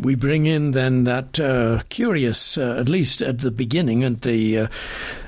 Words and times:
we 0.00 0.14
bring 0.14 0.46
in 0.46 0.70
then 0.70 1.04
that 1.04 1.38
uh, 1.38 1.82
curious, 1.88 2.56
uh, 2.56 2.76
at 2.78 2.88
least 2.88 3.22
at 3.22 3.40
the 3.40 3.50
beginning, 3.50 4.02
at 4.02 4.22
the 4.22 4.58
uh, 4.58 4.68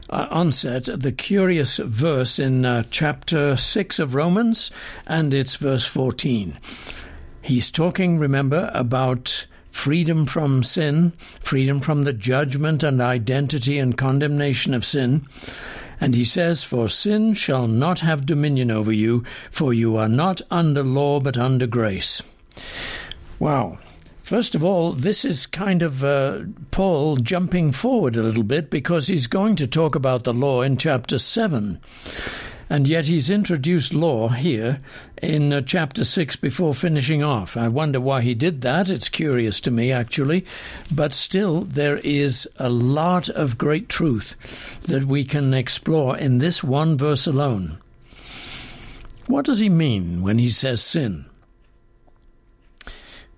uh 0.08 0.28
onset, 0.30 0.84
the 0.84 1.12
curious 1.12 1.76
verse 1.78 2.38
in 2.38 2.64
uh, 2.64 2.84
chapter 2.90 3.56
6 3.56 3.98
of 3.98 4.14
Romans, 4.14 4.70
and 5.06 5.34
it's 5.34 5.56
verse 5.56 5.84
14. 5.84 6.56
He's 7.42 7.70
talking, 7.70 8.18
remember, 8.18 8.70
about 8.72 9.46
freedom 9.70 10.26
from 10.26 10.62
sin, 10.62 11.12
freedom 11.40 11.80
from 11.80 12.04
the 12.04 12.12
judgment 12.12 12.82
and 12.82 13.00
identity 13.00 13.78
and 13.78 13.98
condemnation 13.98 14.74
of 14.74 14.84
sin. 14.84 15.26
And 16.00 16.14
he 16.14 16.24
says, 16.24 16.64
For 16.64 16.88
sin 16.88 17.34
shall 17.34 17.68
not 17.68 18.00
have 18.00 18.26
dominion 18.26 18.70
over 18.70 18.92
you, 18.92 19.24
for 19.50 19.72
you 19.72 19.96
are 19.96 20.08
not 20.08 20.40
under 20.50 20.82
law 20.82 21.20
but 21.20 21.36
under 21.36 21.66
grace. 21.66 22.22
Wow. 23.38 23.78
First 24.32 24.54
of 24.54 24.64
all, 24.64 24.92
this 24.92 25.26
is 25.26 25.44
kind 25.44 25.82
of 25.82 26.02
uh, 26.02 26.44
Paul 26.70 27.16
jumping 27.16 27.70
forward 27.70 28.16
a 28.16 28.22
little 28.22 28.44
bit 28.44 28.70
because 28.70 29.06
he's 29.06 29.26
going 29.26 29.56
to 29.56 29.66
talk 29.66 29.94
about 29.94 30.24
the 30.24 30.32
law 30.32 30.62
in 30.62 30.78
chapter 30.78 31.18
7. 31.18 31.78
And 32.70 32.88
yet 32.88 33.04
he's 33.04 33.30
introduced 33.30 33.92
law 33.92 34.28
here 34.28 34.80
in 35.20 35.52
uh, 35.52 35.60
chapter 35.60 36.02
6 36.02 36.36
before 36.36 36.74
finishing 36.74 37.22
off. 37.22 37.58
I 37.58 37.68
wonder 37.68 38.00
why 38.00 38.22
he 38.22 38.32
did 38.32 38.62
that. 38.62 38.88
It's 38.88 39.10
curious 39.10 39.60
to 39.60 39.70
me, 39.70 39.92
actually. 39.92 40.46
But 40.90 41.12
still, 41.12 41.60
there 41.60 41.98
is 41.98 42.48
a 42.56 42.70
lot 42.70 43.28
of 43.28 43.58
great 43.58 43.90
truth 43.90 44.80
that 44.84 45.04
we 45.04 45.26
can 45.26 45.52
explore 45.52 46.16
in 46.16 46.38
this 46.38 46.64
one 46.64 46.96
verse 46.96 47.26
alone. 47.26 47.76
What 49.26 49.44
does 49.44 49.58
he 49.58 49.68
mean 49.68 50.22
when 50.22 50.38
he 50.38 50.48
says 50.48 50.80
sin? 50.80 51.26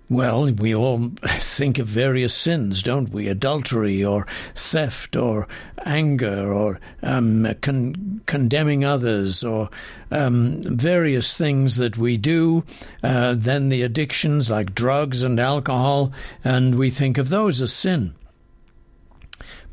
Well, 0.07 0.51
we 0.51 0.75
all 0.75 1.11
think 1.23 1.79
of 1.79 1.87
various 1.87 2.33
sins, 2.33 2.83
don't 2.83 3.09
we? 3.09 3.27
Adultery 3.27 4.05
or 4.05 4.27
theft 4.53 5.15
or 5.15 5.47
anger 5.83 6.53
or 6.53 6.79
um, 7.01 7.51
con- 7.61 8.21
condemning 8.27 8.85
others 8.85 9.43
or 9.43 9.69
um, 10.11 10.61
various 10.63 11.35
things 11.35 11.77
that 11.77 11.97
we 11.97 12.17
do. 12.17 12.63
Uh, 13.03 13.33
then 13.35 13.69
the 13.69 13.81
addictions 13.81 14.51
like 14.51 14.75
drugs 14.75 15.23
and 15.23 15.39
alcohol, 15.39 16.11
and 16.43 16.75
we 16.75 16.91
think 16.91 17.17
of 17.17 17.29
those 17.29 17.59
as 17.61 17.73
sin. 17.73 18.13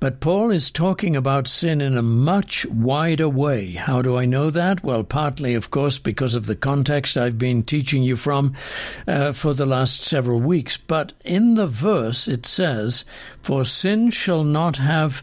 But 0.03 0.19
Paul 0.19 0.51
is 0.51 0.73
talking 0.73 1.15
about 1.15 1.47
sin 1.47 1.81
in 1.81 1.97
a 1.97 2.03
much 2.03 2.67
wider 2.67 3.29
way. 3.29 3.75
How 3.75 4.03
do 4.03 4.17
I 4.17 4.25
know 4.25 4.51
that? 4.51 4.83
Well, 4.83 5.05
partly, 5.05 5.55
of 5.55 5.71
course, 5.71 6.01
because 6.01 6.35
of 6.35 6.47
the 6.47 6.57
context 6.57 7.17
I've 7.17 7.39
been 7.39 7.63
teaching 7.63 8.03
you 8.03 8.17
from 8.17 8.57
uh, 9.07 9.31
for 9.31 9.55
the 9.55 9.65
last 9.65 10.01
several 10.01 10.41
weeks. 10.41 10.77
But 10.77 11.13
in 11.25 11.55
the 11.55 11.69
verse, 11.69 12.27
it 12.27 12.47
says, 12.47 13.05
For 13.43 13.65
sin 13.65 14.11
shall 14.11 14.43
not 14.43 14.79
have 14.79 15.23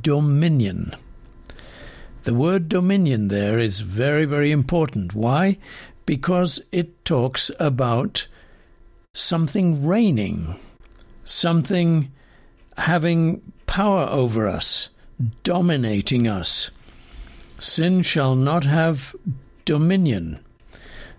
dominion. 0.00 0.94
The 2.22 2.32
word 2.32 2.70
dominion 2.70 3.28
there 3.28 3.58
is 3.58 3.80
very, 3.80 4.24
very 4.24 4.50
important. 4.50 5.12
Why? 5.12 5.58
Because 6.06 6.62
it 6.72 7.04
talks 7.04 7.50
about 7.60 8.26
something 9.12 9.86
reigning, 9.86 10.58
something 11.24 12.10
having 12.78 13.42
power 13.68 14.08
over 14.10 14.48
us, 14.48 14.90
dominating 15.44 16.26
us. 16.26 16.72
Sin 17.60 18.02
shall 18.02 18.34
not 18.34 18.64
have 18.64 19.14
dominion. 19.64 20.40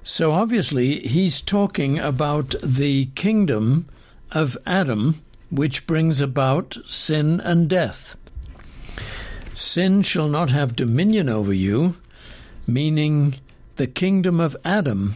So 0.03 0.33
obviously, 0.33 1.07
he's 1.07 1.39
talking 1.39 1.99
about 1.99 2.55
the 2.61 3.05
kingdom 3.15 3.87
of 4.31 4.57
Adam, 4.65 5.21
which 5.49 5.87
brings 5.87 6.19
about 6.19 6.77
sin 6.85 7.39
and 7.39 7.69
death. 7.69 8.17
Sin 9.53 10.01
shall 10.01 10.27
not 10.27 10.49
have 10.49 10.75
dominion 10.75 11.29
over 11.29 11.53
you, 11.53 11.95
meaning 12.65 13.35
the 13.75 13.87
kingdom 13.87 14.39
of 14.39 14.57
Adam 14.65 15.15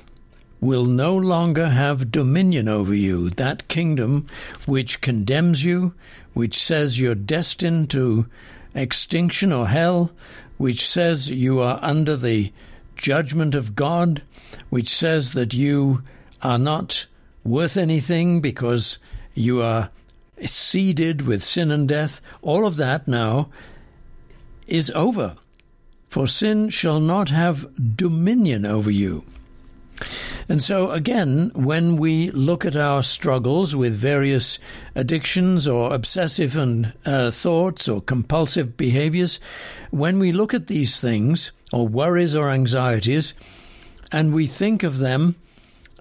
will 0.63 0.85
no 0.85 1.15
longer 1.15 1.67
have 1.69 2.09
dominion 2.09 2.69
over 2.69 2.95
you. 2.95 3.29
That 3.29 3.67
kingdom 3.67 4.25
which 4.65 5.01
condemns 5.01 5.65
you, 5.65 5.93
which 6.33 6.57
says 6.57 6.99
you're 6.99 7.15
destined 7.15 7.89
to 7.91 8.27
extinction 8.73 9.51
or 9.51 9.67
hell, 9.67 10.11
which 10.57 10.87
says 10.87 11.29
you 11.29 11.59
are 11.59 11.79
under 11.81 12.15
the 12.15 12.53
judgment 12.95 13.53
of 13.55 13.75
God, 13.75 14.21
which 14.69 14.87
says 14.87 15.33
that 15.33 15.53
you 15.53 16.01
are 16.41 16.57
not 16.57 17.07
worth 17.43 17.75
anything 17.75 18.39
because 18.39 18.99
you 19.33 19.61
are 19.61 19.89
seeded 20.45 21.23
with 21.23 21.43
sin 21.43 21.71
and 21.71 21.87
death, 21.89 22.21
all 22.41 22.65
of 22.65 22.77
that 22.77 23.07
now 23.07 23.49
is 24.67 24.89
over. 24.91 25.35
For 26.07 26.25
sin 26.25 26.69
shall 26.69 27.01
not 27.01 27.29
have 27.29 27.97
dominion 27.97 28.65
over 28.65 28.91
you. 28.91 29.25
And 30.49 30.61
so, 30.61 30.91
again, 30.91 31.51
when 31.55 31.97
we 31.97 32.31
look 32.31 32.65
at 32.65 32.75
our 32.75 33.03
struggles 33.03 33.75
with 33.75 33.95
various 33.95 34.59
addictions 34.95 35.67
or 35.67 35.93
obsessive 35.93 36.55
and 36.57 36.93
uh, 37.05 37.31
thoughts 37.31 37.87
or 37.87 38.01
compulsive 38.01 38.75
behaviors, 38.77 39.39
when 39.91 40.19
we 40.19 40.31
look 40.31 40.53
at 40.53 40.67
these 40.67 40.99
things, 40.99 41.51
or 41.71 41.87
worries 41.87 42.35
or 42.35 42.49
anxieties, 42.49 43.33
and 44.11 44.33
we 44.33 44.47
think 44.47 44.83
of 44.83 44.99
them 44.99 45.35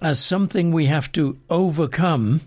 as 0.01 0.19
something 0.19 0.71
we 0.71 0.85
have 0.85 1.11
to 1.13 1.37
overcome, 1.49 2.41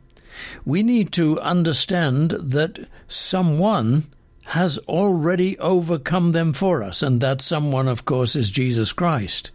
we 0.65 0.83
need 0.83 1.12
to 1.12 1.41
understand 1.41 2.31
that 2.31 2.78
someone 3.09 4.06
has 4.47 4.79
already 4.87 5.59
overcome 5.59 6.31
them 6.33 6.53
for 6.53 6.83
us, 6.83 7.03
and 7.03 7.21
that 7.21 7.43
someone, 7.43 7.89
of 7.89 8.05
course, 8.05 8.37
is 8.37 8.51
Jesus 8.51 8.93
Christ, 8.93 9.51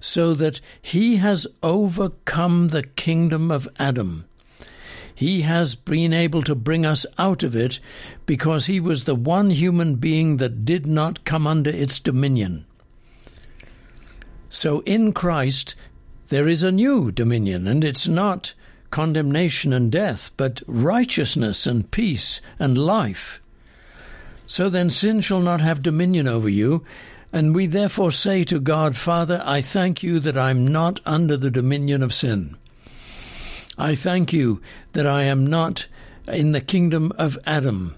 so 0.00 0.34
that 0.34 0.60
he 0.82 1.16
has 1.16 1.46
overcome 1.62 2.68
the 2.68 2.82
kingdom 2.82 3.50
of 3.50 3.68
Adam. 3.78 4.26
He 5.14 5.40
has 5.42 5.74
been 5.74 6.12
able 6.12 6.42
to 6.42 6.54
bring 6.54 6.84
us 6.84 7.06
out 7.16 7.42
of 7.42 7.56
it 7.56 7.80
because 8.26 8.66
he 8.66 8.78
was 8.80 9.04
the 9.04 9.14
one 9.14 9.50
human 9.50 9.94
being 9.94 10.36
that 10.36 10.64
did 10.64 10.86
not 10.86 11.24
come 11.24 11.46
under 11.46 11.70
its 11.70 11.98
dominion. 11.98 12.66
So 14.50 14.80
in 14.80 15.12
Christ, 15.12 15.74
there 16.28 16.46
is 16.46 16.62
a 16.62 16.70
new 16.70 17.10
dominion, 17.10 17.66
and 17.66 17.82
it's 17.82 18.06
not 18.06 18.54
condemnation 18.90 19.72
and 19.72 19.90
death, 19.90 20.30
but 20.36 20.62
righteousness 20.66 21.66
and 21.66 21.90
peace 21.90 22.42
and 22.58 22.76
life. 22.76 23.40
So 24.48 24.70
then 24.70 24.88
sin 24.88 25.20
shall 25.20 25.40
not 25.40 25.60
have 25.60 25.82
dominion 25.82 26.26
over 26.26 26.48
you. 26.48 26.82
And 27.34 27.54
we 27.54 27.66
therefore 27.66 28.10
say 28.10 28.44
to 28.44 28.58
God, 28.58 28.96
Father, 28.96 29.42
I 29.44 29.60
thank 29.60 30.02
you 30.02 30.18
that 30.20 30.38
I'm 30.38 30.66
not 30.66 31.00
under 31.04 31.36
the 31.36 31.50
dominion 31.50 32.02
of 32.02 32.14
sin. 32.14 32.56
I 33.76 33.94
thank 33.94 34.32
you 34.32 34.62
that 34.92 35.06
I 35.06 35.24
am 35.24 35.46
not 35.46 35.86
in 36.26 36.52
the 36.52 36.62
kingdom 36.62 37.12
of 37.18 37.38
Adam. 37.44 37.94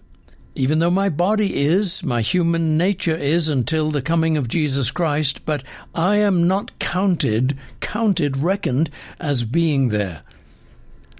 Even 0.57 0.81
though 0.81 0.91
my 0.91 1.09
body 1.09 1.57
is, 1.57 2.03
my 2.03 2.21
human 2.21 2.77
nature 2.77 3.17
is 3.17 3.49
until 3.49 3.93
the 3.93 4.03
coming 4.03 4.37
of 4.37 4.49
Jesus 4.49 4.91
Christ, 4.91 5.47
but 5.47 5.63
I 5.95 6.17
am 6.17 6.49
not 6.49 6.77
counted, 6.81 7.57
counted, 7.79 8.37
reckoned 8.37 8.91
as 9.21 9.45
being 9.45 9.91
there. 9.91 10.25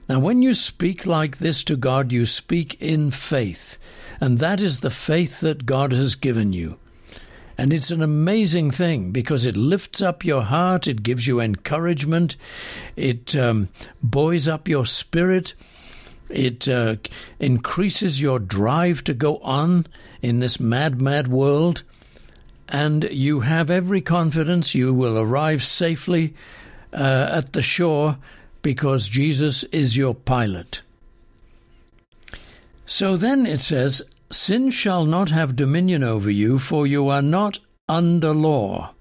Now, 0.09 0.19
when 0.19 0.43
you 0.43 0.55
speak 0.55 1.07
like 1.07 1.39
this 1.39 1.63
to 1.63 1.77
God, 1.77 2.11
you 2.11 2.27
speak 2.27 2.77
in 2.83 3.13
faith. 3.13 3.79
And 4.21 4.39
that 4.39 4.61
is 4.61 4.81
the 4.81 4.91
faith 4.91 5.41
that 5.41 5.67
God 5.67 5.93
has 5.93 6.15
given 6.15 6.53
you. 6.53 6.79
And 7.57 7.73
it's 7.73 7.91
an 7.91 8.03
amazing 8.03 8.71
thing 8.71 9.11
because 9.11 9.45
it 9.45 9.57
lifts 9.57 10.01
up 10.01 10.25
your 10.25 10.43
heart, 10.43 10.87
it 10.87 11.03
gives 11.03 11.27
you 11.27 11.41
encouragement, 11.41 12.37
it 12.97 13.37
um, 13.37 13.69
buoys 14.03 14.49
up 14.49 14.67
your 14.67 14.87
spirit, 14.87 15.53
it 16.31 16.69
uh, 16.69 16.97
increases 17.39 18.23
your 18.23 18.39
drive 18.39 19.05
to 19.05 19.15
go 19.15 19.39
on 19.39 19.87
in 20.23 20.39
this 20.41 20.59
mad, 20.59 21.03
mad 21.03 21.29
world. 21.29 21.83
And 22.69 23.05
you 23.11 23.41
have 23.41 23.69
every 23.69 24.01
confidence 24.01 24.75
you 24.75 24.95
will 24.95 25.19
arrive 25.19 25.63
safely 25.63 26.35
uh, 26.93 27.29
at 27.33 27.53
the 27.53 27.63
shore 27.63 28.17
because 28.63 29.09
Jesus 29.09 29.65
is 29.65 29.97
your 29.97 30.15
pilot. 30.15 30.83
So 32.87 33.17
then 33.17 33.47
it 33.47 33.61
says, 33.61 34.03
Sin 34.33 34.71
shall 34.71 35.05
not 35.05 35.31
have 35.31 35.57
dominion 35.57 36.05
over 36.05 36.31
you, 36.31 36.59
for 36.59 36.87
you 36.87 37.09
are 37.09 37.23
not 37.23 37.59
under 37.89 38.33
law. 38.33 38.95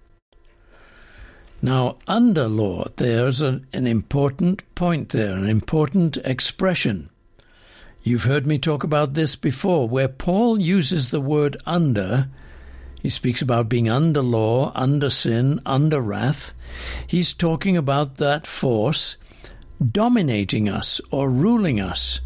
Now, 1.61 1.97
under 2.07 2.47
law, 2.47 2.85
there's 2.95 3.41
an, 3.41 3.67
an 3.71 3.85
important 3.85 4.63
point 4.75 5.09
there, 5.09 5.35
an 5.35 5.47
important 5.47 6.17
expression. 6.17 7.09
You've 8.01 8.23
heard 8.23 8.47
me 8.47 8.57
talk 8.57 8.83
about 8.83 9.13
this 9.13 9.35
before, 9.35 9.87
where 9.87 10.07
Paul 10.07 10.59
uses 10.59 11.11
the 11.11 11.21
word 11.21 11.57
under. 11.65 12.29
He 13.01 13.09
speaks 13.09 13.41
about 13.41 13.69
being 13.69 13.89
under 13.89 14.21
law, 14.21 14.71
under 14.73 15.09
sin, 15.09 15.59
under 15.65 16.01
wrath. 16.01 16.53
He's 17.05 17.33
talking 17.33 17.77
about 17.77 18.17
that 18.17 18.47
force 18.47 19.17
dominating 19.79 20.67
us 20.67 20.99
or 21.11 21.29
ruling 21.29 21.79
us. 21.79 22.21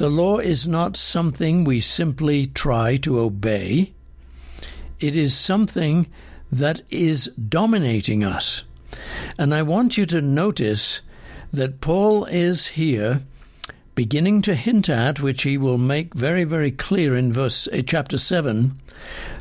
The 0.00 0.08
law 0.08 0.38
is 0.38 0.66
not 0.66 0.96
something 0.96 1.62
we 1.62 1.78
simply 1.78 2.46
try 2.46 2.96
to 2.96 3.20
obey. 3.20 3.92
It 4.98 5.14
is 5.14 5.36
something 5.36 6.06
that 6.50 6.80
is 6.88 7.26
dominating 7.36 8.24
us. 8.24 8.62
And 9.38 9.52
I 9.52 9.60
want 9.60 9.98
you 9.98 10.06
to 10.06 10.22
notice 10.22 11.02
that 11.52 11.82
Paul 11.82 12.24
is 12.24 12.68
here 12.68 13.20
beginning 13.94 14.40
to 14.40 14.54
hint 14.54 14.88
at, 14.88 15.20
which 15.20 15.42
he 15.42 15.58
will 15.58 15.76
make 15.76 16.14
very, 16.14 16.44
very 16.44 16.70
clear 16.70 17.14
in 17.14 17.30
verse 17.30 17.68
uh, 17.68 17.82
chapter 17.86 18.16
7, 18.16 18.80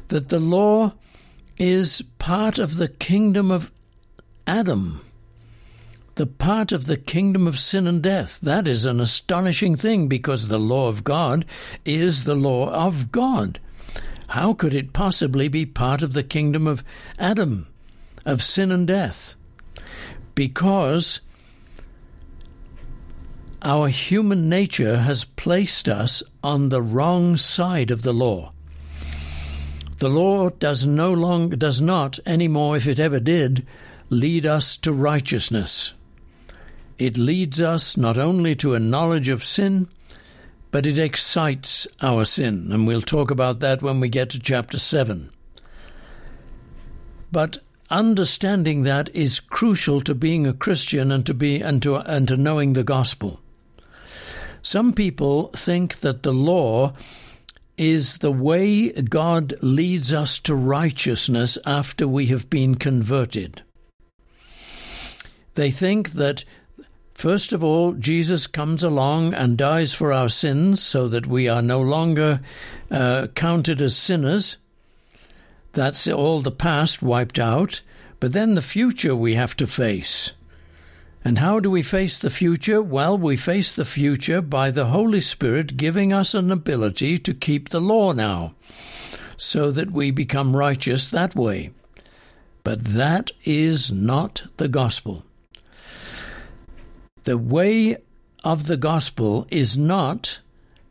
that 0.09 0.27
the 0.27 0.41
law 0.41 0.91
is 1.57 2.03
part 2.17 2.59
of 2.59 2.75
the 2.75 2.89
kingdom 2.89 3.49
of 3.49 3.71
Adam, 4.45 4.99
the 6.19 6.27
part 6.27 6.73
of 6.73 6.85
the 6.85 6.97
kingdom 6.97 7.47
of 7.47 7.57
sin 7.57 7.87
and 7.87 8.03
death. 8.03 8.41
That 8.41 8.67
is 8.67 8.85
an 8.85 8.99
astonishing 8.99 9.77
thing 9.77 10.09
because 10.09 10.49
the 10.49 10.59
law 10.59 10.89
of 10.89 11.05
God 11.05 11.45
is 11.85 12.25
the 12.25 12.35
law 12.35 12.69
of 12.71 13.09
God. 13.09 13.57
How 14.27 14.53
could 14.53 14.73
it 14.73 14.91
possibly 14.91 15.47
be 15.47 15.65
part 15.65 16.01
of 16.01 16.11
the 16.11 16.21
kingdom 16.21 16.67
of 16.67 16.83
Adam, 17.17 17.67
of 18.25 18.43
sin 18.43 18.69
and 18.69 18.85
death? 18.85 19.35
Because 20.35 21.21
our 23.61 23.87
human 23.87 24.49
nature 24.49 24.97
has 24.97 25.23
placed 25.23 25.87
us 25.87 26.21
on 26.43 26.67
the 26.67 26.81
wrong 26.81 27.37
side 27.37 27.91
of 27.91 28.01
the 28.01 28.13
law. 28.13 28.51
The 29.99 30.09
law 30.09 30.49
does 30.49 30.85
no 30.85 31.13
longer 31.13 31.55
does 31.55 31.79
not 31.79 32.19
anymore, 32.25 32.75
if 32.75 32.87
it 32.87 32.99
ever 32.99 33.21
did, 33.21 33.65
lead 34.09 34.45
us 34.45 34.75
to 34.79 34.91
righteousness. 34.91 35.93
It 36.99 37.17
leads 37.17 37.61
us 37.61 37.95
not 37.95 38.17
only 38.17 38.55
to 38.55 38.75
a 38.75 38.79
knowledge 38.79 39.29
of 39.29 39.43
sin, 39.43 39.87
but 40.69 40.85
it 40.85 40.99
excites 40.99 41.87
our 42.01 42.25
sin, 42.25 42.71
and 42.71 42.85
we'll 42.85 43.01
talk 43.01 43.31
about 43.31 43.61
that 43.61 43.81
when 43.81 44.01
we 44.01 44.09
get 44.09 44.29
to 44.31 44.39
chapter 44.39 44.77
7. 44.77 45.31
But 47.31 47.59
understanding 47.89 48.83
that 48.83 49.09
is 49.15 49.39
crucial 49.39 50.01
to 50.01 50.13
being 50.13 50.45
a 50.45 50.53
Christian 50.53 51.11
and 51.11 51.25
to 51.25 51.33
be 51.33 51.61
and 51.61 51.81
to 51.83 51.95
and 51.95 52.27
to 52.27 52.37
knowing 52.37 52.73
the 52.73 52.83
gospel. 52.83 53.39
Some 54.61 54.93
people 54.93 55.47
think 55.55 56.01
that 56.01 56.23
the 56.23 56.33
law 56.33 56.93
is 57.77 58.17
the 58.17 58.31
way 58.31 58.91
God 58.91 59.53
leads 59.61 60.11
us 60.11 60.37
to 60.39 60.53
righteousness 60.53 61.57
after 61.65 62.07
we 62.07 62.25
have 62.25 62.49
been 62.49 62.75
converted. 62.75 63.63
They 65.53 65.71
think 65.71 66.11
that, 66.11 66.43
first 67.19 67.53
of 67.53 67.63
all, 67.63 67.93
Jesus 67.93 68.47
comes 68.47 68.83
along 68.83 69.33
and 69.33 69.57
dies 69.57 69.93
for 69.93 70.13
our 70.13 70.29
sins 70.29 70.81
so 70.81 71.07
that 71.09 71.27
we 71.27 71.47
are 71.47 71.61
no 71.61 71.81
longer 71.81 72.39
uh, 72.89 73.27
counted 73.35 73.81
as 73.81 73.95
sinners. 73.97 74.57
That's 75.73 76.07
all 76.07 76.41
the 76.41 76.51
past 76.51 77.01
wiped 77.01 77.37
out. 77.37 77.81
But 78.19 78.33
then 78.33 78.55
the 78.55 78.61
future 78.61 79.15
we 79.15 79.35
have 79.35 79.55
to 79.57 79.67
face. 79.67 80.33
And 81.23 81.37
how 81.37 81.59
do 81.59 81.69
we 81.69 81.81
face 81.81 82.17
the 82.17 82.29
future? 82.29 82.81
Well, 82.81 83.17
we 83.17 83.35
face 83.35 83.75
the 83.75 83.85
future 83.85 84.41
by 84.41 84.71
the 84.71 84.85
Holy 84.85 85.19
Spirit 85.19 85.77
giving 85.77 86.13
us 86.13 86.33
an 86.33 86.51
ability 86.51 87.17
to 87.19 87.33
keep 87.33 87.69
the 87.69 87.81
law 87.81 88.13
now, 88.13 88.55
so 89.37 89.71
that 89.71 89.91
we 89.91 90.11
become 90.11 90.55
righteous 90.55 91.09
that 91.09 91.35
way. 91.35 91.71
But 92.63 92.83
that 92.85 93.31
is 93.43 93.91
not 93.91 94.43
the 94.57 94.69
gospel. 94.69 95.25
The 97.29 97.37
way 97.37 97.95
of 98.43 98.65
the 98.65 98.75
gospel 98.75 99.45
is 99.51 99.77
not 99.77 100.41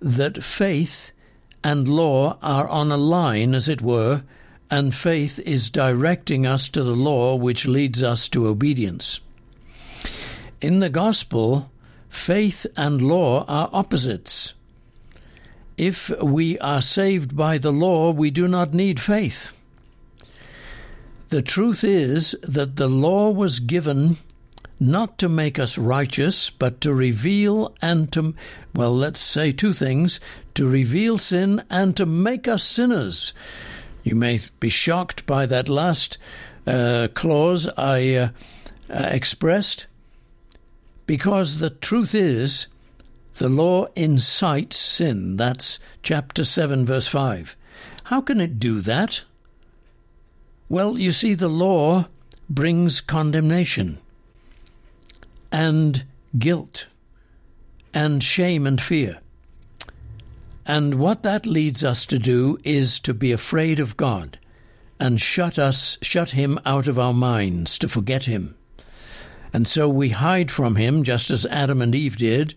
that 0.00 0.44
faith 0.44 1.10
and 1.64 1.88
law 1.88 2.38
are 2.40 2.68
on 2.68 2.92
a 2.92 2.96
line, 2.96 3.56
as 3.56 3.68
it 3.68 3.82
were, 3.82 4.22
and 4.70 4.94
faith 4.94 5.40
is 5.40 5.68
directing 5.68 6.46
us 6.46 6.68
to 6.68 6.84
the 6.84 6.94
law 6.94 7.34
which 7.34 7.66
leads 7.66 8.04
us 8.04 8.28
to 8.28 8.46
obedience. 8.46 9.18
In 10.60 10.78
the 10.78 10.90
gospel, 10.90 11.72
faith 12.08 12.68
and 12.76 13.02
law 13.02 13.44
are 13.48 13.68
opposites. 13.72 14.54
If 15.76 16.08
we 16.22 16.56
are 16.60 16.82
saved 16.82 17.36
by 17.36 17.58
the 17.58 17.72
law, 17.72 18.12
we 18.12 18.30
do 18.30 18.46
not 18.46 18.72
need 18.72 19.00
faith. 19.00 19.50
The 21.30 21.42
truth 21.42 21.82
is 21.82 22.36
that 22.44 22.76
the 22.76 22.86
law 22.86 23.28
was 23.28 23.58
given 23.58 24.18
not 24.80 25.18
to 25.18 25.28
make 25.28 25.58
us 25.58 25.76
righteous, 25.76 26.50
but 26.50 26.80
to 26.82 26.94
reveal 26.94 27.74
and 27.82 28.12
to, 28.12 28.34
well, 28.74 28.94
let's 28.94 29.20
say 29.20 29.50
two 29.50 29.72
things 29.72 30.20
to 30.54 30.68
reveal 30.68 31.18
sin 31.18 31.62
and 31.68 31.96
to 31.96 32.06
make 32.06 32.46
us 32.46 32.64
sinners. 32.64 33.34
You 34.02 34.14
may 34.14 34.40
be 34.60 34.68
shocked 34.68 35.26
by 35.26 35.46
that 35.46 35.68
last 35.68 36.18
uh, 36.66 37.08
clause 37.14 37.68
I 37.76 38.14
uh, 38.14 38.28
uh, 38.90 39.08
expressed. 39.10 39.86
Because 41.06 41.58
the 41.58 41.70
truth 41.70 42.14
is, 42.14 42.66
the 43.34 43.48
law 43.48 43.86
incites 43.96 44.76
sin. 44.76 45.36
That's 45.36 45.78
chapter 46.02 46.44
7, 46.44 46.84
verse 46.86 47.08
5. 47.08 47.56
How 48.04 48.20
can 48.20 48.40
it 48.40 48.58
do 48.58 48.80
that? 48.82 49.24
Well, 50.68 50.98
you 50.98 51.12
see, 51.12 51.34
the 51.34 51.48
law 51.48 52.08
brings 52.48 53.00
condemnation 53.00 53.98
and 55.50 56.04
guilt 56.38 56.86
and 57.94 58.22
shame 58.22 58.66
and 58.66 58.80
fear. 58.80 59.18
And 60.66 60.96
what 60.96 61.22
that 61.22 61.46
leads 61.46 61.82
us 61.82 62.04
to 62.06 62.18
do 62.18 62.58
is 62.62 63.00
to 63.00 63.14
be 63.14 63.32
afraid 63.32 63.80
of 63.80 63.96
God 63.96 64.38
and 65.00 65.20
shut 65.20 65.58
us 65.58 65.96
shut 66.02 66.32
him 66.32 66.58
out 66.66 66.88
of 66.88 66.98
our 66.98 67.14
minds 67.14 67.78
to 67.78 67.88
forget 67.88 68.26
him. 68.26 68.54
And 69.52 69.66
so 69.66 69.88
we 69.88 70.10
hide 70.10 70.50
from 70.50 70.76
him, 70.76 71.02
just 71.04 71.30
as 71.30 71.46
Adam 71.46 71.80
and 71.80 71.94
Eve 71.94 72.18
did, 72.18 72.54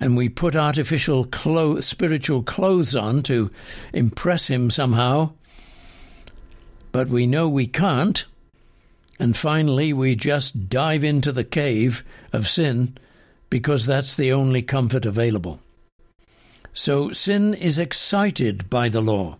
and 0.00 0.16
we 0.16 0.28
put 0.28 0.56
artificial 0.56 1.24
clo- 1.24 1.80
spiritual 1.80 2.42
clothes 2.42 2.96
on 2.96 3.22
to 3.24 3.50
impress 3.92 4.48
him 4.48 4.70
somehow. 4.70 5.32
But 6.90 7.08
we 7.08 7.26
know 7.26 7.48
we 7.48 7.66
can't. 7.66 8.24
And 9.18 9.36
finally, 9.36 9.92
we 9.92 10.14
just 10.14 10.68
dive 10.68 11.02
into 11.02 11.32
the 11.32 11.44
cave 11.44 12.04
of 12.32 12.48
sin 12.48 12.96
because 13.50 13.86
that's 13.86 14.16
the 14.16 14.32
only 14.32 14.62
comfort 14.62 15.04
available. 15.04 15.60
So 16.72 17.12
sin 17.12 17.54
is 17.54 17.78
excited 17.78 18.70
by 18.70 18.88
the 18.88 19.00
law. 19.00 19.38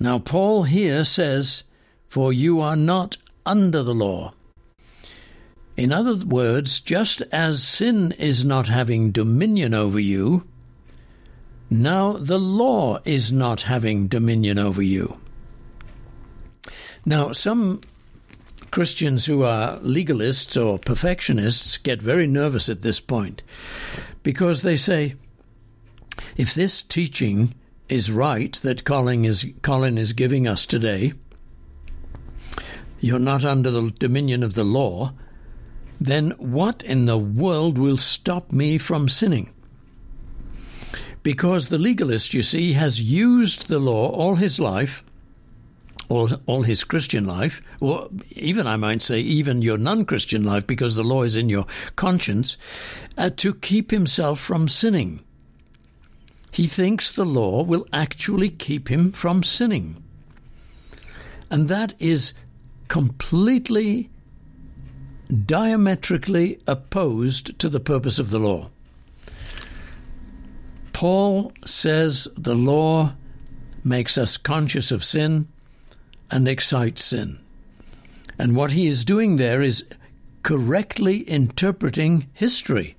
Now, 0.00 0.18
Paul 0.18 0.64
here 0.64 1.04
says, 1.04 1.62
For 2.08 2.32
you 2.32 2.60
are 2.60 2.76
not 2.76 3.18
under 3.46 3.82
the 3.82 3.94
law, 3.94 4.34
in 5.80 5.92
other 5.92 6.14
words, 6.26 6.78
just 6.78 7.22
as 7.32 7.62
sin 7.62 8.12
is 8.18 8.44
not 8.44 8.68
having 8.68 9.12
dominion 9.12 9.72
over 9.72 9.98
you, 9.98 10.46
now 11.70 12.12
the 12.12 12.38
law 12.38 12.98
is 13.06 13.32
not 13.32 13.62
having 13.62 14.06
dominion 14.06 14.58
over 14.58 14.82
you. 14.82 15.18
Now, 17.06 17.32
some 17.32 17.80
Christians 18.70 19.26
who 19.26 19.42
are 19.42 19.78
legalists 19.78 20.60
or 20.62 20.78
perfectionists 20.78 21.76
get 21.76 22.00
very 22.00 22.26
nervous 22.26 22.68
at 22.68 22.82
this 22.82 23.00
point 23.00 23.42
because 24.22 24.62
they 24.62 24.76
say, 24.76 25.16
if 26.36 26.54
this 26.54 26.82
teaching 26.82 27.54
is 27.88 28.12
right 28.12 28.52
that 28.62 28.84
Colin 28.84 29.24
is, 29.24 29.46
Colin 29.62 29.98
is 29.98 30.12
giving 30.12 30.46
us 30.46 30.66
today, 30.66 31.12
you're 33.00 33.18
not 33.18 33.44
under 33.44 33.70
the 33.70 33.90
dominion 33.90 34.42
of 34.42 34.54
the 34.54 34.64
law, 34.64 35.12
then 36.00 36.30
what 36.38 36.82
in 36.82 37.06
the 37.06 37.18
world 37.18 37.78
will 37.78 37.96
stop 37.96 38.52
me 38.52 38.78
from 38.78 39.08
sinning? 39.08 39.50
Because 41.22 41.68
the 41.68 41.78
legalist, 41.78 42.32
you 42.32 42.42
see, 42.42 42.72
has 42.72 43.02
used 43.02 43.68
the 43.68 43.78
law 43.78 44.10
all 44.10 44.36
his 44.36 44.58
life, 44.58 45.02
all, 46.10 46.28
all 46.46 46.62
his 46.62 46.84
Christian 46.84 47.24
life, 47.24 47.62
or 47.80 48.10
even, 48.32 48.66
I 48.66 48.76
might 48.76 49.00
say, 49.00 49.20
even 49.20 49.62
your 49.62 49.78
non 49.78 50.04
Christian 50.04 50.42
life, 50.42 50.66
because 50.66 50.96
the 50.96 51.04
law 51.04 51.22
is 51.22 51.36
in 51.36 51.48
your 51.48 51.64
conscience, 51.96 52.58
uh, 53.16 53.30
to 53.36 53.54
keep 53.54 53.92
himself 53.92 54.40
from 54.40 54.68
sinning. 54.68 55.20
He 56.52 56.66
thinks 56.66 57.12
the 57.12 57.24
law 57.24 57.62
will 57.62 57.86
actually 57.92 58.50
keep 58.50 58.88
him 58.88 59.12
from 59.12 59.44
sinning. 59.44 60.02
And 61.48 61.68
that 61.68 61.94
is 62.00 62.34
completely 62.88 64.10
diametrically 65.46 66.58
opposed 66.66 67.56
to 67.60 67.68
the 67.68 67.78
purpose 67.78 68.18
of 68.18 68.30
the 68.30 68.40
law. 68.40 68.70
Paul 70.92 71.52
says 71.64 72.26
the 72.36 72.56
law 72.56 73.14
makes 73.84 74.18
us 74.18 74.36
conscious 74.36 74.90
of 74.90 75.04
sin 75.04 75.46
and 76.30 76.46
excites 76.46 77.04
sin. 77.04 77.38
And 78.38 78.56
what 78.56 78.72
he 78.72 78.86
is 78.86 79.04
doing 79.04 79.36
there 79.36 79.60
is 79.60 79.84
correctly 80.42 81.28
interpreting 81.28 82.28
history. 82.32 82.96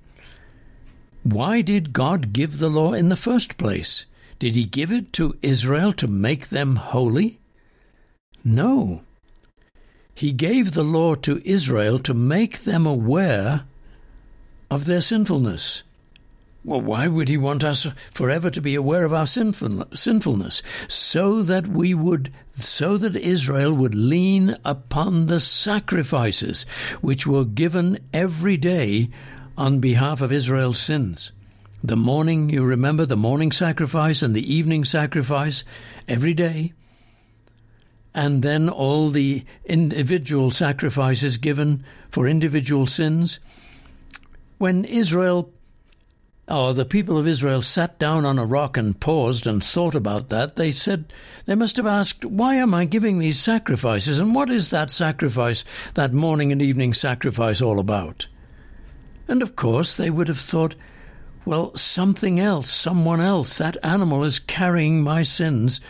Why 1.23 1.61
did 1.61 1.93
God 1.93 2.33
give 2.33 2.59
the 2.59 2.69
law 2.69 2.93
in 2.93 3.09
the 3.09 3.15
first 3.15 3.57
place? 3.57 4.05
Did 4.39 4.55
he 4.55 4.65
give 4.65 4.91
it 4.91 5.13
to 5.13 5.37
Israel 5.41 5.93
to 5.93 6.07
make 6.07 6.49
them 6.49 6.75
holy? 6.75 7.39
No. 8.43 9.03
He 10.15 10.33
gave 10.33 10.73
the 10.73 10.83
law 10.83 11.15
to 11.15 11.41
Israel 11.45 11.99
to 11.99 12.13
make 12.13 12.59
them 12.59 12.85
aware 12.85 13.65
of 14.69 14.85
their 14.85 15.01
sinfulness. 15.01 15.83
Well, 16.63 16.81
why 16.81 17.07
would 17.07 17.27
he 17.27 17.37
want 17.37 17.63
us 17.63 17.87
forever 18.13 18.51
to 18.51 18.61
be 18.61 18.75
aware 18.75 19.03
of 19.03 19.13
our 19.13 19.25
sinfulness? 19.25 20.63
So 20.87 21.41
that 21.43 21.67
we 21.67 21.93
would, 21.93 22.31
so 22.65 22.97
that 22.97 23.15
Israel 23.15 23.73
would 23.73 23.95
lean 23.95 24.55
upon 24.63 25.25
the 25.25 25.39
sacrifices 25.39 26.63
which 27.01 27.27
were 27.27 27.45
given 27.45 27.99
every 28.13 28.57
day 28.57 29.09
on 29.57 29.79
behalf 29.79 30.21
of 30.21 30.31
Israel's 30.31 30.79
sins. 30.79 31.31
The 31.83 31.95
morning, 31.95 32.49
you 32.49 32.63
remember, 32.63 33.05
the 33.05 33.17
morning 33.17 33.51
sacrifice 33.51 34.21
and 34.21 34.35
the 34.35 34.53
evening 34.53 34.85
sacrifice 34.85 35.63
every 36.07 36.33
day. 36.33 36.73
And 38.13 38.43
then 38.43 38.69
all 38.69 39.09
the 39.09 39.43
individual 39.65 40.51
sacrifices 40.51 41.37
given 41.37 41.83
for 42.09 42.27
individual 42.27 42.85
sins. 42.85 43.39
When 44.57 44.85
Israel 44.85 45.51
or 46.51 46.73
the 46.73 46.85
people 46.85 47.17
of 47.17 47.27
Israel 47.27 47.61
sat 47.61 47.97
down 47.97 48.25
on 48.25 48.37
a 48.37 48.45
rock 48.45 48.75
and 48.75 48.99
paused 48.99 49.47
and 49.47 49.63
thought 49.63 49.95
about 49.95 50.29
that, 50.29 50.55
they 50.55 50.71
said, 50.71 51.13
they 51.45 51.55
must 51.55 51.77
have 51.77 51.87
asked, 51.87 52.25
Why 52.25 52.55
am 52.55 52.73
I 52.73 52.85
giving 52.85 53.19
these 53.19 53.39
sacrifices? 53.39 54.19
And 54.19 54.35
what 54.35 54.49
is 54.49 54.69
that 54.69 54.91
sacrifice, 54.91 55.63
that 55.93 56.13
morning 56.13 56.51
and 56.51 56.61
evening 56.61 56.93
sacrifice, 56.93 57.61
all 57.61 57.79
about? 57.79 58.27
And 59.27 59.41
of 59.41 59.55
course, 59.55 59.95
they 59.95 60.09
would 60.09 60.27
have 60.27 60.39
thought, 60.39 60.75
well, 61.45 61.75
something 61.75 62.39
else, 62.39 62.69
someone 62.69 63.21
else, 63.21 63.57
that 63.57 63.77
animal 63.81 64.23
is 64.23 64.37
carrying 64.37 65.01
my 65.01 65.23
sins 65.23 65.81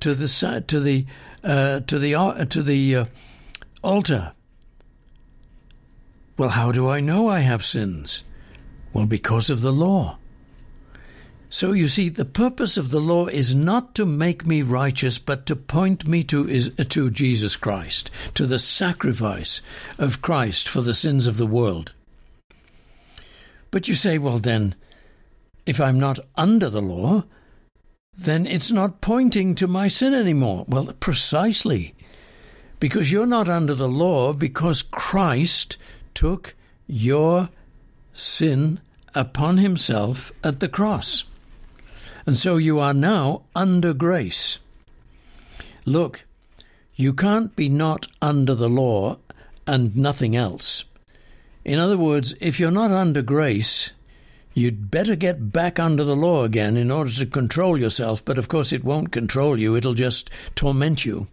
to 0.00 0.14
the 0.14 0.64
to 0.66 0.80
the 0.80 1.06
uh, 1.44 1.80
to 1.80 1.98
the 1.98 2.14
uh, 2.14 2.44
to 2.46 2.62
the 2.62 2.96
uh, 2.96 3.04
altar. 3.82 4.32
Well, 6.36 6.50
how 6.50 6.72
do 6.72 6.88
I 6.88 7.00
know 7.00 7.28
I 7.28 7.40
have 7.40 7.64
sins? 7.64 8.24
Well, 8.96 9.04
because 9.04 9.50
of 9.50 9.60
the 9.60 9.74
law. 9.74 10.16
So 11.50 11.72
you 11.72 11.86
see, 11.86 12.08
the 12.08 12.24
purpose 12.24 12.78
of 12.78 12.90
the 12.90 12.98
law 12.98 13.26
is 13.26 13.54
not 13.54 13.94
to 13.96 14.06
make 14.06 14.46
me 14.46 14.62
righteous, 14.62 15.18
but 15.18 15.44
to 15.46 15.54
point 15.54 16.08
me 16.08 16.24
to, 16.24 16.48
is, 16.48 16.70
to 16.70 17.10
Jesus 17.10 17.56
Christ, 17.56 18.10
to 18.32 18.46
the 18.46 18.58
sacrifice 18.58 19.60
of 19.98 20.22
Christ 20.22 20.66
for 20.66 20.80
the 20.80 20.94
sins 20.94 21.26
of 21.26 21.36
the 21.36 21.46
world. 21.46 21.92
But 23.70 23.86
you 23.86 23.92
say, 23.92 24.16
well, 24.16 24.38
then, 24.38 24.74
if 25.66 25.78
I'm 25.78 26.00
not 26.00 26.18
under 26.34 26.70
the 26.70 26.80
law, 26.80 27.24
then 28.16 28.46
it's 28.46 28.70
not 28.70 29.02
pointing 29.02 29.54
to 29.56 29.66
my 29.66 29.88
sin 29.88 30.14
anymore. 30.14 30.64
Well, 30.66 30.94
precisely. 31.00 31.94
Because 32.80 33.12
you're 33.12 33.26
not 33.26 33.46
under 33.46 33.74
the 33.74 33.90
law 33.90 34.32
because 34.32 34.80
Christ 34.80 35.76
took 36.14 36.54
your 36.86 37.50
sin 38.14 38.80
upon 39.16 39.56
himself 39.56 40.30
at 40.44 40.60
the 40.60 40.68
cross. 40.68 41.24
And 42.26 42.36
so 42.36 42.58
you 42.58 42.78
are 42.78 42.94
now 42.94 43.42
under 43.54 43.92
grace. 43.94 44.58
Look, 45.84 46.24
you 46.94 47.12
can't 47.12 47.56
be 47.56 47.68
not 47.68 48.06
under 48.20 48.54
the 48.54 48.68
law 48.68 49.18
and 49.66 49.96
nothing 49.96 50.36
else. 50.36 50.84
In 51.64 51.78
other 51.78 51.96
words, 51.96 52.34
if 52.40 52.60
you're 52.60 52.70
not 52.70 52.90
under 52.92 53.22
grace, 53.22 53.92
you'd 54.54 54.90
better 54.90 55.16
get 55.16 55.52
back 55.52 55.78
under 55.78 56.04
the 56.04 56.16
law 56.16 56.44
again 56.44 56.76
in 56.76 56.90
order 56.90 57.10
to 57.10 57.26
control 57.26 57.78
yourself, 57.78 58.24
but 58.24 58.38
of 58.38 58.48
course 58.48 58.72
it 58.72 58.84
won't 58.84 59.12
control 59.12 59.58
you, 59.58 59.74
it'll 59.76 59.94
just 59.94 60.30
torment 60.54 61.04
you. 61.04 61.26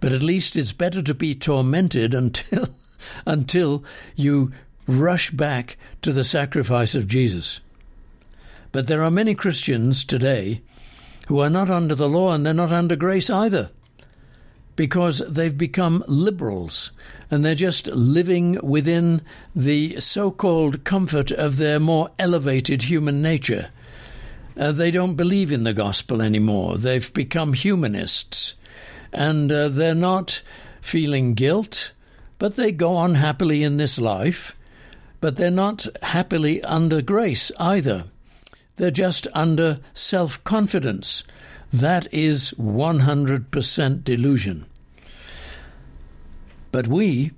But 0.00 0.12
at 0.12 0.22
least 0.22 0.56
it's 0.56 0.72
better 0.72 1.02
to 1.02 1.14
be 1.14 1.34
tormented 1.34 2.12
until 2.12 2.68
until 3.26 3.84
you 4.16 4.52
rush 4.86 5.30
back 5.30 5.76
to 6.02 6.12
the 6.12 6.24
sacrifice 6.24 6.94
of 6.94 7.08
Jesus. 7.08 7.60
But 8.72 8.86
there 8.86 9.02
are 9.02 9.10
many 9.10 9.34
Christians 9.34 10.04
today 10.04 10.60
who 11.28 11.38
are 11.38 11.50
not 11.50 11.70
under 11.70 11.94
the 11.94 12.08
law 12.08 12.32
and 12.32 12.44
they're 12.44 12.52
not 12.52 12.72
under 12.72 12.96
grace 12.96 13.30
either 13.30 13.70
because 14.76 15.20
they've 15.28 15.56
become 15.56 16.04
liberals 16.08 16.92
and 17.30 17.44
they're 17.44 17.54
just 17.54 17.86
living 17.88 18.58
within 18.62 19.22
the 19.54 20.00
so 20.00 20.30
called 20.30 20.84
comfort 20.84 21.30
of 21.30 21.56
their 21.56 21.78
more 21.78 22.10
elevated 22.18 22.82
human 22.82 23.22
nature. 23.22 23.70
Uh, 24.56 24.72
they 24.72 24.90
don't 24.90 25.14
believe 25.14 25.50
in 25.52 25.64
the 25.64 25.72
gospel 25.72 26.20
anymore. 26.20 26.76
They've 26.76 27.12
become 27.12 27.52
humanists 27.52 28.56
and 29.12 29.50
uh, 29.50 29.68
they're 29.68 29.94
not 29.94 30.42
feeling 30.80 31.34
guilt, 31.34 31.92
but 32.38 32.56
they 32.56 32.72
go 32.72 32.96
on 32.96 33.14
happily 33.14 33.62
in 33.62 33.76
this 33.76 33.98
life 33.98 34.56
but 35.24 35.36
they're 35.36 35.50
not 35.50 35.86
happily 36.02 36.62
under 36.64 37.00
grace 37.00 37.50
either. 37.58 38.04
They're 38.76 38.90
just 38.90 39.26
under 39.32 39.80
self 39.94 40.44
confidence. 40.44 41.24
That 41.72 42.12
is 42.12 42.52
100% 42.60 44.04
delusion. 44.04 44.66
But 46.72 46.88
we 46.88 47.32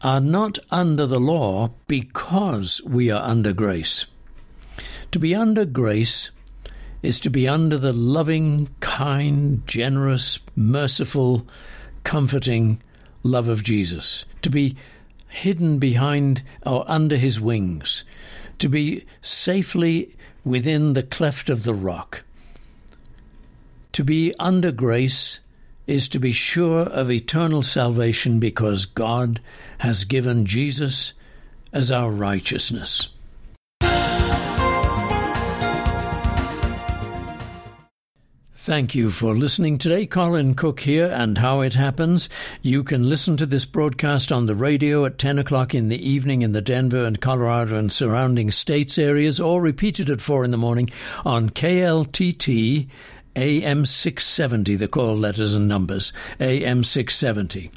are 0.00 0.22
not 0.22 0.58
under 0.70 1.06
the 1.06 1.20
law 1.20 1.74
because 1.86 2.80
we 2.82 3.10
are 3.10 3.22
under 3.22 3.52
grace. 3.52 4.06
To 5.10 5.18
be 5.18 5.34
under 5.34 5.66
grace 5.66 6.30
is 7.02 7.20
to 7.20 7.28
be 7.28 7.46
under 7.46 7.76
the 7.76 7.92
loving, 7.92 8.70
kind, 8.80 9.66
generous, 9.66 10.38
merciful, 10.56 11.46
comforting 12.04 12.82
love 13.22 13.48
of 13.48 13.62
Jesus. 13.62 14.24
To 14.40 14.48
be 14.48 14.76
hidden 15.32 15.78
behind 15.78 16.42
or 16.64 16.84
under 16.86 17.16
his 17.16 17.40
wings, 17.40 18.04
to 18.58 18.68
be 18.68 19.04
safely 19.22 20.14
within 20.44 20.92
the 20.92 21.02
cleft 21.02 21.48
of 21.48 21.64
the 21.64 21.74
rock. 21.74 22.22
To 23.92 24.04
be 24.04 24.34
under 24.38 24.70
grace 24.70 25.40
is 25.86 26.08
to 26.08 26.18
be 26.18 26.32
sure 26.32 26.82
of 26.82 27.10
eternal 27.10 27.62
salvation 27.62 28.38
because 28.38 28.86
God 28.86 29.40
has 29.78 30.04
given 30.04 30.46
Jesus 30.46 31.14
as 31.72 31.90
our 31.90 32.10
righteousness. 32.10 33.08
Thank 38.62 38.94
you 38.94 39.10
for 39.10 39.34
listening 39.34 39.76
today. 39.76 40.06
Colin 40.06 40.54
Cook 40.54 40.78
here, 40.78 41.06
and 41.06 41.36
how 41.36 41.62
it 41.62 41.74
happens. 41.74 42.28
You 42.60 42.84
can 42.84 43.08
listen 43.08 43.36
to 43.38 43.44
this 43.44 43.64
broadcast 43.64 44.30
on 44.30 44.46
the 44.46 44.54
radio 44.54 45.04
at 45.04 45.18
10 45.18 45.40
o'clock 45.40 45.74
in 45.74 45.88
the 45.88 46.08
evening 46.08 46.42
in 46.42 46.52
the 46.52 46.60
Denver 46.60 47.04
and 47.04 47.20
Colorado 47.20 47.76
and 47.76 47.90
surrounding 47.90 48.52
states 48.52 48.98
areas, 48.98 49.40
or 49.40 49.60
repeated 49.60 50.08
at 50.08 50.20
4 50.20 50.44
in 50.44 50.52
the 50.52 50.56
morning 50.56 50.90
on 51.24 51.50
KLTT 51.50 52.86
AM 53.36 53.86
670, 53.86 54.76
the 54.76 54.88
call 54.88 55.16
letters 55.16 55.54
and 55.54 55.66
numbers, 55.66 56.12
AM 56.38 56.84
670. 56.84 57.70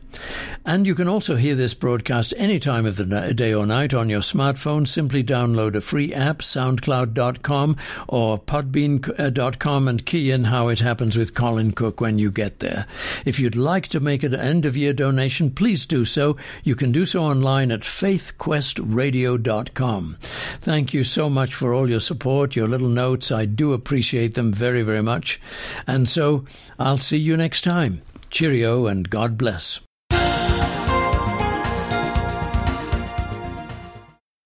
And 0.66 0.86
you 0.88 0.96
can 0.96 1.08
also 1.08 1.36
hear 1.36 1.54
this 1.56 1.76
broadcast 1.76 2.34
any 2.38 2.60
time 2.60 2.86
of 2.86 2.96
the 2.96 3.34
day 3.34 3.54
or 3.54 3.66
night 3.66 3.94
on 3.94 4.08
your 4.10 4.22
smartphone. 4.22 4.88
Simply 4.88 5.22
download 5.24 5.76
a 5.76 5.82
free 5.82 6.14
app, 6.14 6.38
soundcloud.com 6.40 7.76
or 8.08 8.40
podbean.com, 8.40 9.88
uh, 9.88 9.90
and 9.90 10.06
key 10.06 10.32
in 10.32 10.46
how 10.46 10.70
it 10.70 10.80
happens 10.80 11.18
with 11.18 11.36
Colin 11.36 11.72
Cook 11.72 12.02
when 12.02 12.18
you 12.18 12.32
get 12.32 12.60
there. 12.60 12.88
If 13.26 13.40
you'd 13.40 13.56
like 13.56 13.88
to 13.90 14.00
make 14.00 14.24
an 14.24 14.34
end 14.34 14.66
of 14.66 14.76
year 14.76 14.94
donation, 14.94 15.52
please 15.52 15.86
do 15.86 16.04
so. 16.06 16.38
You 16.64 16.74
can 16.76 16.92
do 16.92 17.06
so 17.06 17.24
online 17.24 17.72
at 17.72 17.82
faithquestradio.com. 17.82 20.18
Thank 20.20 20.94
you 20.94 21.04
so 21.04 21.30
much 21.30 21.54
for 21.54 21.74
all 21.74 21.90
your 21.90 22.00
support, 22.00 22.56
your 22.56 22.68
little 22.68 22.90
notes. 22.90 23.32
I 23.32 23.46
do 23.46 23.74
appreciate 23.74 24.34
them 24.34 24.52
very, 24.52 24.82
very 24.82 25.04
much. 25.04 25.40
And 25.88 26.08
so 26.08 26.46
I'll 26.80 26.98
see 26.98 27.18
you 27.18 27.38
next 27.38 27.62
time. 27.64 28.02
Cheerio 28.30 28.88
and 28.88 29.10
God 29.10 29.38
bless. 29.38 29.80